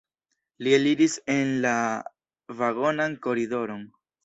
Li 0.67 0.71
eliris 0.77 1.17
en 1.33 1.51
la 1.67 1.75
vagonan 2.65 3.17
koridoron. 3.29 3.89